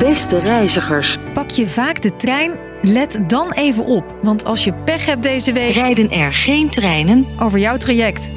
Beste 0.00 0.38
reizigers, 0.38 1.18
Pak 1.34 1.50
je 1.50 1.66
vaak 1.66 2.02
de 2.02 2.16
trein? 2.16 2.52
Let 2.82 3.18
dan 3.26 3.52
even 3.52 3.84
op, 3.84 4.14
want 4.22 4.44
als 4.44 4.64
je 4.64 4.72
pech 4.72 5.06
hebt 5.06 5.22
deze 5.22 5.52
week 5.52 5.74
rijden 5.74 6.10
er 6.10 6.34
geen 6.34 6.70
treinen? 6.70 7.26
over 7.38 7.58
jouw 7.58 7.76
traject. 7.76 8.30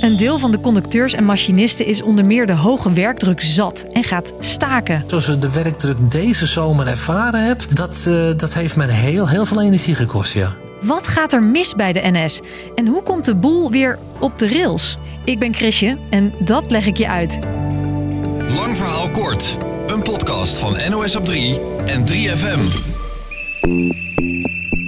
Een 0.00 0.16
deel 0.16 0.38
van 0.38 0.50
de 0.50 0.60
conducteurs 0.60 1.14
en 1.14 1.24
machinisten 1.24 1.86
is 1.86 2.02
onder 2.02 2.24
meer 2.24 2.46
de 2.46 2.52
hoge 2.52 2.92
werkdruk 2.92 3.40
zat 3.40 3.86
en 3.92 4.04
gaat 4.04 4.32
staken. 4.38 5.04
Zoals 5.06 5.26
we 5.26 5.38
de 5.38 5.52
werkdruk 5.52 6.10
deze 6.10 6.46
zomer 6.46 6.86
ervaren 6.86 7.46
heb, 7.46 7.60
dat, 7.70 8.04
eh, 8.08 8.14
dat 8.36 8.54
heeft 8.54 8.76
me 8.76 8.86
heel, 8.86 9.28
heel 9.28 9.44
veel 9.44 9.62
energie 9.62 9.94
gekost, 9.94 10.32
ja. 10.32 10.52
Wat 10.80 11.08
gaat 11.08 11.32
er 11.32 11.42
mis 11.42 11.74
bij 11.74 11.92
de 11.92 12.00
NS? 12.10 12.40
En 12.74 12.86
hoe 12.86 13.02
komt 13.02 13.24
de 13.24 13.34
boel 13.34 13.70
weer 13.70 13.98
op 14.18 14.38
de 14.38 14.48
rails? 14.48 14.98
Ik 15.24 15.38
ben 15.38 15.54
Chrisje 15.54 15.98
en 16.10 16.34
dat 16.40 16.70
leg 16.70 16.86
ik 16.86 16.96
je 16.96 17.08
uit. 17.08 17.38
Lang 18.48 18.76
verhaal 18.76 19.10
kort. 19.10 19.56
Een 19.86 20.02
podcast 20.02 20.56
van 20.58 20.76
NOS 20.90 21.16
op 21.16 21.24
3 21.24 21.60
en 21.86 22.04
3FM. 22.08 22.60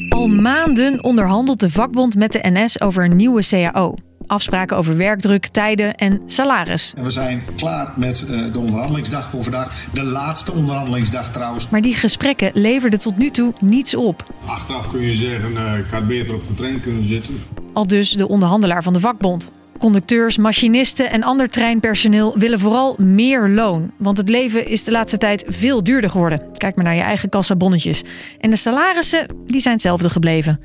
Al 0.09 0.27
maanden 0.27 1.05
onderhandelt 1.05 1.60
de 1.60 1.70
vakbond 1.70 2.16
met 2.16 2.32
de 2.32 2.41
NS 2.42 2.80
over 2.80 3.05
een 3.05 3.16
nieuwe 3.16 3.42
CAO. 3.46 3.95
Afspraken 4.27 4.77
over 4.77 4.96
werkdruk, 4.96 5.46
tijden 5.46 5.95
en 5.95 6.22
salaris. 6.27 6.92
En 6.96 7.05
we 7.05 7.10
zijn 7.10 7.42
klaar 7.56 7.92
met 7.96 8.22
eh, 8.22 8.52
de 8.52 8.59
onderhandelingsdag 8.59 9.30
voor 9.30 9.42
vandaag. 9.42 9.86
De 9.92 10.05
laatste 10.05 10.52
onderhandelingsdag 10.52 11.33
trouwens. 11.33 11.69
Maar 11.69 11.80
die 11.80 11.94
gesprekken 11.94 12.50
leverden 12.55 12.98
tot 12.98 13.16
nu 13.16 13.30
toe 13.30 13.52
niets 13.60 13.94
op. 13.94 14.34
Achteraf 14.47 14.91
kun 14.91 15.00
je 15.00 15.16
zeggen, 15.16 15.56
eh, 15.56 15.78
ik 15.78 15.91
had 15.91 16.06
beter 16.06 16.34
op 16.34 16.47
de 16.47 16.55
trein 16.55 16.80
kunnen 16.80 17.06
zitten. 17.06 17.42
Al 17.72 17.86
dus 17.86 18.10
de 18.10 18.28
onderhandelaar 18.28 18.83
van 18.83 18.92
de 18.92 19.00
vakbond. 19.00 19.50
Conducteurs, 19.78 20.38
machinisten 20.38 21.10
en 21.10 21.22
ander 21.22 21.48
treinpersoneel 21.48 22.38
willen 22.38 22.58
vooral 22.58 22.96
meer 22.98 23.48
loon. 23.48 23.90
Want 23.96 24.16
het 24.16 24.28
leven 24.28 24.66
is 24.68 24.84
de 24.84 24.90
laatste 24.90 25.18
tijd 25.18 25.44
veel 25.48 25.83
duurder 25.83 26.10
geworden. 26.10 26.42
Kijk 26.56 26.77
maar 26.77 26.84
naar 26.84 26.94
je 26.94 27.00
eigen 27.00 27.28
kassabonnetjes. 27.28 28.02
En 28.41 28.50
de 28.50 28.56
salarissen 28.56 29.27
die 29.46 29.60
zijn 29.60 29.74
hetzelfde 29.74 30.10
gebleven. 30.10 30.60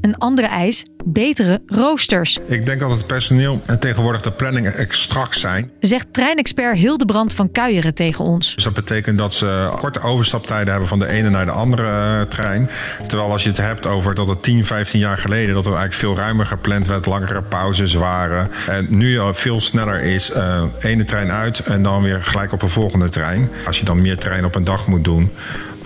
Een 0.00 0.16
andere 0.18 0.46
eis, 0.46 0.84
betere 1.04 1.62
roosters. 1.66 2.38
Ik 2.46 2.66
denk 2.66 2.80
dat 2.80 2.90
het 2.90 3.06
personeel 3.06 3.62
en 3.66 3.78
tegenwoordig 3.78 4.22
de 4.22 4.30
planning 4.30 4.68
extract 4.68 5.38
zijn. 5.38 5.70
Zegt 5.80 6.06
treinexpert 6.10 6.78
Hildebrand 6.78 7.34
van 7.34 7.52
Kuijeren 7.52 7.94
tegen 7.94 8.24
ons. 8.24 8.54
Dus 8.54 8.64
dat 8.64 8.74
betekent 8.74 9.18
dat 9.18 9.34
ze 9.34 9.72
korte 9.76 10.00
overstaptijden 10.00 10.70
hebben 10.70 10.88
van 10.88 10.98
de 10.98 11.06
ene 11.06 11.30
naar 11.30 11.44
de 11.44 11.50
andere 11.50 11.82
eh, 11.82 12.20
trein. 12.20 12.70
Terwijl 13.06 13.30
als 13.30 13.42
je 13.42 13.48
het 13.48 13.58
hebt 13.58 13.86
over 13.86 14.14
dat 14.14 14.28
het 14.28 14.42
10, 14.42 14.66
15 14.66 15.00
jaar 15.00 15.18
geleden... 15.18 15.54
dat 15.54 15.66
er 15.66 15.72
eigenlijk 15.72 16.00
veel 16.00 16.16
ruimer 16.16 16.46
gepland 16.46 16.86
werd, 16.86 17.06
langere 17.06 17.42
pauzes 17.42 17.94
waren. 17.94 18.50
En 18.66 18.86
nu 18.88 19.18
al 19.18 19.34
veel 19.34 19.60
sneller 19.60 20.02
is, 20.02 20.30
eh 20.30 20.62
ene 20.80 21.04
trein 21.04 21.30
uit 21.30 21.58
en 21.58 21.82
dan 21.82 22.02
weer 22.02 22.22
gelijk 22.22 22.52
op 22.52 22.62
een 22.62 22.70
volgende 22.70 23.08
trein. 23.08 23.48
Als 23.66 23.78
je 23.78 23.84
dan 23.84 24.00
meer 24.00 24.18
treinen 24.18 24.46
op 24.46 24.54
een 24.54 24.64
dag 24.64 24.86
moet 24.86 25.04
doen... 25.04 25.30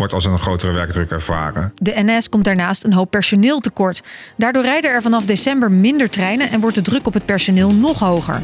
wordt 0.00 0.14
als 0.14 0.24
een 0.24 0.38
grotere 0.38 0.72
werkdruk 0.72 1.10
ervaren. 1.10 1.72
De 1.74 1.92
NS 2.04 2.28
komt 2.28 2.44
daarnaast 2.44 2.84
een 2.84 2.92
hoop 2.92 3.10
personeel 3.10 3.60
tekort. 3.60 4.02
Daardoor 4.36 4.62
rijden 4.62 4.90
er 4.90 5.02
vanaf 5.02 5.24
december 5.24 5.70
minder 5.70 6.10
treinen 6.10 6.50
en 6.50 6.60
wordt 6.60 6.76
de 6.76 6.82
druk 6.82 7.06
op 7.06 7.14
het 7.14 7.24
personeel 7.24 7.74
nog 7.74 7.98
hoger. 7.98 8.42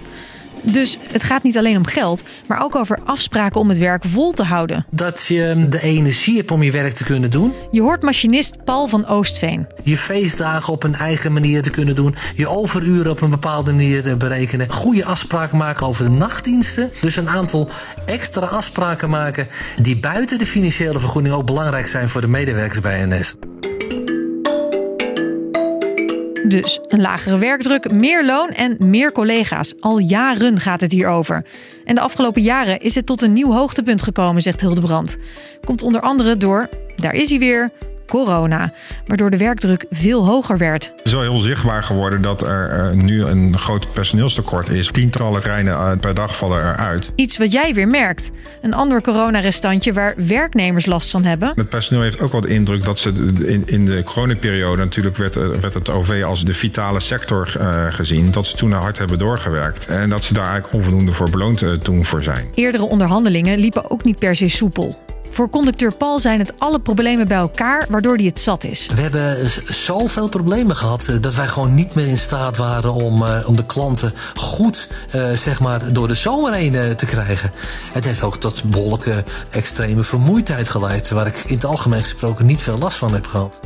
Dus 0.62 0.98
het 1.12 1.22
gaat 1.22 1.42
niet 1.42 1.58
alleen 1.58 1.76
om 1.76 1.86
geld, 1.86 2.22
maar 2.46 2.62
ook 2.62 2.76
over 2.76 2.98
afspraken 3.04 3.60
om 3.60 3.68
het 3.68 3.78
werk 3.78 4.04
vol 4.04 4.32
te 4.32 4.42
houden. 4.42 4.86
Dat 4.90 5.24
je 5.26 5.66
de 5.68 5.82
energie 5.82 6.36
hebt 6.36 6.50
om 6.50 6.62
je 6.62 6.70
werk 6.70 6.94
te 6.94 7.04
kunnen 7.04 7.30
doen. 7.30 7.52
Je 7.70 7.80
hoort 7.80 8.02
machinist 8.02 8.64
Paul 8.64 8.88
van 8.88 9.06
Oostveen. 9.06 9.66
Je 9.82 9.96
feestdagen 9.96 10.72
op 10.72 10.82
een 10.82 10.94
eigen 10.94 11.32
manier 11.32 11.62
te 11.62 11.70
kunnen 11.70 11.94
doen. 11.94 12.14
Je 12.34 12.48
overuren 12.48 13.10
op 13.10 13.20
een 13.20 13.30
bepaalde 13.30 13.72
manier 13.72 14.16
berekenen. 14.16 14.72
Goede 14.72 15.04
afspraken 15.04 15.58
maken 15.58 15.86
over 15.86 16.04
de 16.04 16.18
nachtdiensten. 16.18 16.90
Dus 17.00 17.16
een 17.16 17.28
aantal 17.28 17.68
extra 18.06 18.46
afspraken 18.46 19.10
maken 19.10 19.48
die 19.82 19.98
buiten 19.98 20.38
de 20.38 20.46
financiële 20.46 21.00
vergoeding 21.00 21.34
ook 21.34 21.46
belangrijk 21.46 21.86
zijn 21.86 22.08
voor 22.08 22.20
de 22.20 22.28
medewerkers 22.28 22.80
bij 22.80 23.06
NS. 23.06 23.34
Dus 26.48 26.78
een 26.88 27.00
lagere 27.00 27.38
werkdruk, 27.38 27.92
meer 27.92 28.24
loon 28.24 28.48
en 28.48 28.76
meer 28.78 29.12
collega's. 29.12 29.74
Al 29.80 29.98
jaren 29.98 30.60
gaat 30.60 30.80
het 30.80 30.92
hier 30.92 31.08
over. 31.08 31.44
En 31.84 31.94
de 31.94 32.00
afgelopen 32.00 32.42
jaren 32.42 32.80
is 32.80 32.94
het 32.94 33.06
tot 33.06 33.22
een 33.22 33.32
nieuw 33.32 33.52
hoogtepunt 33.52 34.02
gekomen, 34.02 34.42
zegt 34.42 34.60
Hildebrand. 34.60 35.16
Komt 35.64 35.82
onder 35.82 36.00
andere 36.00 36.36
door, 36.36 36.68
daar 36.96 37.14
is 37.14 37.30
hij 37.30 37.38
weer, 37.38 37.70
corona. 38.06 38.72
Waardoor 39.06 39.30
de 39.30 39.36
werkdruk 39.36 39.86
veel 39.90 40.26
hoger 40.26 40.58
werd. 40.58 40.92
Het 40.96 41.06
is 41.06 41.12
wel 41.12 41.22
heel 41.22 41.38
zichtbaar 41.38 41.82
geworden 41.82 42.22
dat 42.22 42.42
er 42.42 42.68
eh, 42.68 42.90
nu 42.90 43.22
een 43.22 43.58
groot 43.58 43.92
personeelstekort 43.92 44.68
is. 44.68 44.86
Tientallen 44.86 45.40
treinen 45.40 45.74
eh, 45.74 45.92
per 46.00 46.14
dag 46.14 46.36
vallen 46.36 46.58
eruit. 46.58 47.12
Iets 47.14 47.38
wat 47.38 47.52
jij 47.52 47.74
weer 47.74 47.88
merkt. 47.88 48.30
Een 48.62 48.74
ander 48.74 49.00
coronarestantje 49.00 49.92
waar 49.92 50.14
werknemers 50.16 50.86
last 50.86 51.10
van 51.10 51.24
hebben. 51.24 51.52
Het 51.54 51.68
personeel 51.68 52.02
heeft 52.02 52.20
ook 52.20 52.32
wel 52.32 52.40
de 52.40 52.48
indruk 52.48 52.84
dat 52.84 52.98
ze 52.98 53.12
in, 53.46 53.62
in 53.66 53.84
de 53.84 54.02
coronaperiode... 54.02 54.82
natuurlijk 54.82 55.16
werd, 55.16 55.36
eh, 55.36 55.48
werd 55.48 55.74
het 55.74 55.90
OV 55.90 56.22
als 56.24 56.44
de 56.44 56.54
vitale 56.54 57.00
sector 57.00 57.46
gezien... 57.90 58.30
dat 58.30 58.46
ze 58.46 58.56
toen 58.56 58.72
hard 58.72 58.98
hebben 58.98 59.18
doorgewerkt. 59.18 59.86
En 59.86 60.08
dat 60.08 60.24
ze 60.24 60.34
daar 60.34 60.48
eigenlijk 60.48 60.74
onvoldoende 60.74 61.12
voor 61.12 61.30
beloond 61.30 61.64
toen 61.82 62.04
voor 62.04 62.22
zijn. 62.22 62.46
Eerdere 62.54 62.84
onderhandelingen 62.84 63.58
liepen 63.58 63.90
ook 63.90 64.04
niet 64.04 64.18
per 64.18 64.36
se 64.36 64.48
soepel. 64.48 65.05
Voor 65.36 65.50
conducteur 65.50 65.96
Paul 65.96 66.18
zijn 66.18 66.38
het 66.38 66.52
alle 66.58 66.80
problemen 66.80 67.28
bij 67.28 67.36
elkaar 67.36 67.86
waardoor 67.90 68.16
hij 68.16 68.24
het 68.24 68.40
zat 68.40 68.64
is. 68.64 68.86
We 68.94 69.00
hebben 69.00 69.48
zoveel 69.64 70.28
problemen 70.28 70.76
gehad 70.76 71.08
eh, 71.08 71.16
dat 71.20 71.34
wij 71.34 71.46
gewoon 71.46 71.74
niet 71.74 71.94
meer 71.94 72.06
in 72.06 72.18
staat 72.18 72.56
waren 72.56 72.92
om, 72.92 73.22
eh, 73.22 73.48
om 73.48 73.56
de 73.56 73.66
klanten 73.66 74.12
goed 74.34 74.88
eh, 75.10 75.32
zeg 75.32 75.60
maar 75.60 75.92
door 75.92 76.08
de 76.08 76.14
zomer 76.14 76.52
heen 76.52 76.96
te 76.96 77.06
krijgen. 77.06 77.50
Het 77.92 78.04
heeft 78.04 78.22
ook 78.22 78.36
tot 78.36 78.64
behoorlijke 78.64 79.24
extreme 79.50 80.02
vermoeidheid 80.02 80.68
geleid, 80.68 81.10
waar 81.10 81.26
ik 81.26 81.36
in 81.46 81.54
het 81.54 81.64
algemeen 81.64 82.02
gesproken 82.02 82.46
niet 82.46 82.62
veel 82.62 82.78
last 82.78 82.96
van 82.98 83.12
heb 83.12 83.26
gehad. 83.26 83.60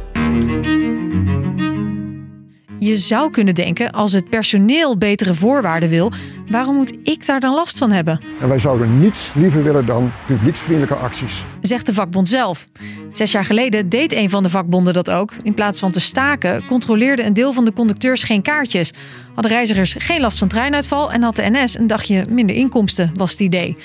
Je 2.79 2.99
zou 2.99 3.31
kunnen 3.31 3.55
denken, 3.55 3.91
als 3.91 4.13
het 4.13 4.31
personeel 4.31 4.97
betere 4.97 5.35
voorwaarden 5.35 5.89
wil, 5.89 6.13
waarom 6.51 6.77
moet 6.77 6.95
ik 7.03 7.27
daar 7.27 7.41
dan 7.41 7.55
last 7.55 7.79
van 7.79 7.91
hebben? 7.91 8.21
En 8.41 8.49
wij 8.49 8.59
zouden 8.59 9.01
niets 9.01 9.33
liever 9.35 9.63
willen 9.63 9.87
dan 9.87 10.13
publieksvriendelijke 10.27 10.95
acties. 10.95 11.45
Zegt 11.61 11.87
de 11.87 11.93
vakbond 11.93 12.29
zelf. 12.29 12.69
Zes 13.11 13.33
jaar 13.33 13.45
geleden 13.45 13.89
deed 13.89 14.13
een 14.13 14.31
van 14.31 14.43
de 14.43 14.49
vakbonden 14.49 14.95
dat 14.95 15.11
ook. 15.11 15.33
In 15.43 15.55
plaats 15.55 15.81
van 15.81 15.91
te 15.91 16.01
staken, 16.01 16.67
controleerde 16.67 17.25
een 17.25 17.35
deel 17.35 17.53
van 17.53 17.65
de 17.65 17.73
conducteurs 17.73 18.23
geen 18.23 18.43
kaartjes. 18.43 18.93
Hadden 19.35 19.53
reizigers 19.53 19.95
geen 19.99 20.21
last 20.21 20.39
van 20.39 20.49
treinuitval 20.49 21.13
en 21.13 21.23
had 21.23 21.37
de 21.37 21.51
NS 21.51 21.79
een 21.79 21.87
dagje 21.87 22.25
minder 22.29 22.57
inkomsten, 22.57 23.13
was 23.17 23.31
het 23.31 23.41
idee. 23.41 23.77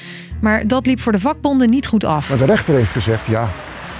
Maar 0.42 0.68
dat 0.68 0.86
liep 0.86 1.00
voor 1.00 1.12
de 1.12 1.20
vakbonden 1.20 1.70
niet 1.70 1.88
goed 1.88 2.03
af. 2.03 2.30
Maar 2.30 2.38
de 2.38 2.46
rechter 2.46 2.76
heeft 2.76 2.92
gezegd, 2.92 3.28
ja, 3.28 3.50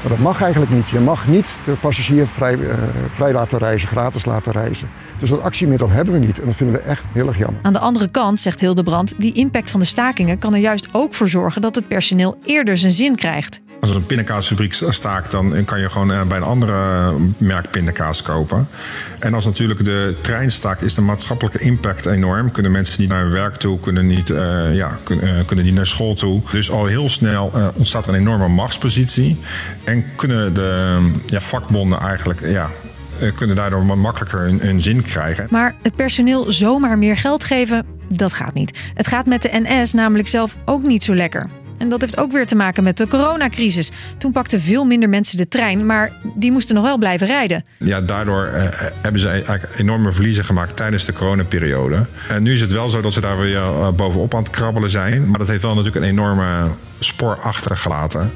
dat 0.10 0.20
mag 0.20 0.42
eigenlijk 0.42 0.72
niet. 0.72 0.90
Je 0.90 1.00
mag 1.00 1.28
niet 1.28 1.58
de 1.66 1.72
passagier 1.72 2.28
vrij, 2.28 2.54
eh, 2.54 2.78
vrij 3.08 3.34
laten 3.34 3.60
reizen, 3.60 3.88
gratis 3.88 4.26
laten 4.26 4.52
reizen. 4.52 4.88
Dus 5.18 5.30
dat 5.30 5.42
actiemiddel 5.42 5.90
hebben 5.90 6.14
we 6.14 6.20
niet 6.20 6.40
en 6.40 6.46
dat 6.46 6.56
vinden 6.56 6.76
we 6.76 6.82
echt 6.82 7.06
heel 7.12 7.28
erg 7.28 7.38
jammer. 7.38 7.60
Aan 7.62 7.74
de 7.74 7.80
andere 7.80 8.10
kant, 8.10 8.40
zegt 8.40 8.60
Hildebrand, 8.60 9.14
die 9.18 9.34
impact 9.34 9.72
van 9.72 9.80
de 9.80 9.86
stakingen 9.86 10.40
kan 10.40 10.54
er 10.54 10.60
juist 10.60 10.90
ook 10.92 11.14
voor 11.14 11.30
zorgen 11.30 11.62
dat 11.62 11.76
het 11.76 11.88
personeel 11.88 12.38
eerder 12.44 12.78
zijn 12.78 12.92
zin 12.92 13.16
krijgt. 13.16 13.62
Als 13.86 13.94
er 13.94 14.00
een 14.00 14.08
pindakaasfabriek 14.08 14.74
staakt, 14.74 15.32
dan 15.32 15.66
kan 15.66 15.80
je 15.80 15.90
gewoon 15.90 16.12
eh, 16.12 16.24
bij 16.24 16.38
een 16.38 16.44
andere 16.44 16.72
eh, 16.72 17.14
merk 17.38 17.72
pindakaas 17.72 18.22
kopen. 18.22 18.68
En 19.20 19.34
als 19.34 19.46
natuurlijk 19.46 19.84
de 19.84 20.16
trein 20.22 20.52
staakt, 20.52 20.82
is 20.82 20.94
de 20.94 21.02
maatschappelijke 21.02 21.60
impact 21.60 22.06
enorm. 22.06 22.52
Kunnen 22.52 22.72
mensen 22.72 23.02
niet 23.02 23.10
naar 23.10 23.22
hun 23.22 23.32
werk 23.32 23.56
toe, 23.56 23.80
kunnen 23.80 24.08
niet, 24.08 24.30
eh, 24.30 24.76
ja, 24.76 24.98
kunnen, 25.04 25.46
kunnen 25.46 25.74
naar 25.74 25.88
school 25.88 26.16
toe. 26.16 26.42
Dus 26.52 26.72
al 26.72 26.86
heel 26.86 27.10
snel 27.10 27.52
eh, 27.54 27.68
ontstaat 27.74 28.08
een 28.08 28.16
enorme 28.16 28.48
machtspositie. 28.48 29.40
En 29.84 30.06
kunnen 30.16 30.54
de 30.54 31.00
ja, 31.26 31.42
vakbonden 31.42 32.00
eigenlijk 32.00 32.42
ja, 32.42 32.70
kunnen 33.36 33.56
daardoor 33.56 33.86
ma- 33.86 33.96
makkelijker 33.96 34.40
hun 34.40 34.82
zin 34.82 35.02
krijgen. 35.02 35.48
Maar 35.50 35.76
het 35.82 35.96
personeel 35.96 36.52
zomaar 36.52 36.98
meer 36.98 37.18
geld 37.18 37.44
geven, 37.44 37.86
dat 38.10 38.34
gaat 38.34 38.54
niet. 38.54 38.80
Het 38.94 39.08
gaat 39.08 39.26
met 39.26 39.42
de 39.42 39.50
NS 39.52 39.94
namelijk 39.94 40.28
zelf 40.28 40.56
ook 40.66 40.84
niet 40.84 41.04
zo 41.04 41.16
lekker. 41.16 41.50
En 41.86 41.92
dat 41.92 42.02
heeft 42.02 42.18
ook 42.18 42.32
weer 42.32 42.46
te 42.46 42.56
maken 42.56 42.84
met 42.84 42.98
de 42.98 43.08
coronacrisis. 43.08 43.92
Toen 44.18 44.32
pakten 44.32 44.62
veel 44.62 44.86
minder 44.86 45.10
mensen 45.10 45.38
de 45.38 45.48
trein, 45.48 45.86
maar 45.86 46.12
die 46.36 46.52
moesten 46.52 46.76
nog 46.76 46.84
wel 46.84 46.98
blijven 46.98 47.28
rijden. 47.28 47.66
Ja, 47.80 48.02
daardoor 48.02 48.46
eh, 48.46 48.64
hebben 49.02 49.22
ze 49.22 49.28
eigenlijk 49.28 49.76
enorme 49.78 50.12
verliezen 50.12 50.46
gemaakt 50.46 50.76
tijdens 50.76 51.06
de 51.06 51.14
coronaperiode. 51.14 52.06
En 52.30 52.44
nu 52.44 52.52
is 52.54 52.62
het 52.62 52.72
wel 52.72 52.90
zo 52.90 53.02
dat 53.02 53.14
ze 53.14 53.22
daar 53.22 53.38
weer 53.38 53.58
eh, 53.58 53.90
bovenop 53.92 54.36
aan 54.36 54.44
het 54.44 54.52
krabbelen 54.52 54.90
zijn. 54.90 55.30
Maar 55.30 55.40
dat 55.40 55.48
heeft 55.48 55.62
wel 55.62 55.76
natuurlijk 55.76 56.04
een 56.04 56.12
enorme 56.12 56.68
spoor 57.00 57.36
achtergelaten. 57.40 58.32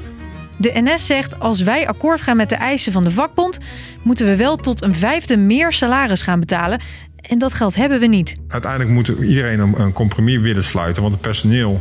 De 0.58 0.70
NS 0.74 1.06
zegt 1.06 1.40
als 1.40 1.62
wij 1.62 1.88
akkoord 1.88 2.20
gaan 2.20 2.36
met 2.36 2.48
de 2.48 2.54
eisen 2.54 2.92
van 2.92 3.04
de 3.04 3.10
vakbond, 3.10 3.58
moeten 4.02 4.26
we 4.26 4.36
wel 4.36 4.56
tot 4.56 4.82
een 4.82 4.94
vijfde 4.94 5.36
meer 5.36 5.72
salaris 5.72 6.22
gaan 6.22 6.40
betalen. 6.40 6.80
En 7.16 7.38
dat 7.38 7.54
geld 7.54 7.74
hebben 7.74 8.00
we 8.00 8.06
niet. 8.06 8.36
Uiteindelijk 8.48 8.90
moet 8.90 9.08
iedereen 9.08 9.60
een, 9.60 9.80
een 9.80 9.92
compromis 9.92 10.38
willen 10.38 10.64
sluiten. 10.64 11.02
Want 11.02 11.14
het 11.14 11.22
personeel, 11.22 11.80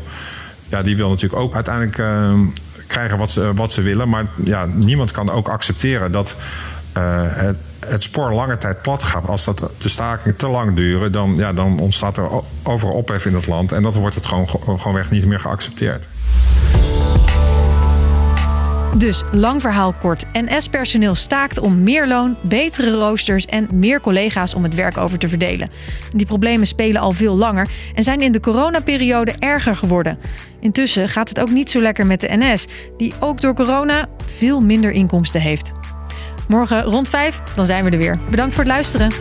ja, 0.69 0.81
die 0.81 0.95
wil 0.95 1.09
natuurlijk 1.09 1.41
ook 1.41 1.55
uiteindelijk 1.55 1.97
eh, 1.97 2.33
krijgen 2.87 3.17
wat 3.17 3.31
ze, 3.31 3.51
wat 3.55 3.71
ze 3.71 3.81
willen. 3.81 4.09
Maar 4.09 4.25
ja, 4.43 4.65
niemand 4.65 5.11
kan 5.11 5.29
ook 5.29 5.47
accepteren 5.47 6.11
dat 6.11 6.35
eh, 6.93 7.21
het, 7.25 7.57
het 7.79 8.03
spoor 8.03 8.33
lange 8.33 8.57
tijd 8.57 8.81
plat 8.81 9.03
gaat. 9.03 9.27
Als 9.27 9.45
dat 9.45 9.71
de 9.77 9.89
stakingen 9.89 10.37
te 10.37 10.47
lang 10.47 10.75
duren, 10.75 11.11
dan, 11.11 11.35
ja, 11.35 11.53
dan 11.53 11.79
ontstaat 11.79 12.17
er 12.17 12.29
overal 12.63 12.93
ophef 12.93 13.25
in 13.25 13.33
het 13.33 13.47
land. 13.47 13.71
En 13.71 13.83
dan 13.83 13.93
wordt 13.93 14.15
het 14.15 14.25
gewoon, 14.25 14.47
gewoonweg 14.47 15.09
niet 15.09 15.25
meer 15.25 15.39
geaccepteerd. 15.39 16.07
Dus 18.97 19.23
lang 19.31 19.61
verhaal 19.61 19.93
kort. 19.93 20.25
NS-personeel 20.33 21.15
staakt 21.15 21.59
om 21.59 21.83
meer 21.83 22.07
loon, 22.07 22.37
betere 22.41 22.91
roosters 22.91 23.45
en 23.45 23.67
meer 23.71 24.01
collega's 24.01 24.53
om 24.53 24.63
het 24.63 24.75
werk 24.75 24.97
over 24.97 25.17
te 25.17 25.27
verdelen. 25.27 25.69
Die 26.15 26.25
problemen 26.25 26.67
spelen 26.67 27.01
al 27.01 27.11
veel 27.11 27.35
langer 27.35 27.69
en 27.95 28.03
zijn 28.03 28.21
in 28.21 28.31
de 28.31 28.39
coronaperiode 28.39 29.33
erger 29.39 29.75
geworden. 29.75 30.17
Intussen 30.59 31.09
gaat 31.09 31.29
het 31.29 31.39
ook 31.39 31.49
niet 31.49 31.71
zo 31.71 31.81
lekker 31.81 32.05
met 32.05 32.21
de 32.21 32.37
NS, 32.37 32.67
die 32.97 33.13
ook 33.19 33.41
door 33.41 33.53
corona 33.53 34.07
veel 34.25 34.61
minder 34.61 34.91
inkomsten 34.91 35.41
heeft. 35.41 35.71
Morgen 36.47 36.83
rond 36.83 37.09
5, 37.09 37.41
dan 37.55 37.65
zijn 37.65 37.83
we 37.83 37.89
er 37.89 37.97
weer. 37.97 38.19
Bedankt 38.29 38.53
voor 38.53 38.63
het 38.63 38.73
luisteren. 38.73 39.11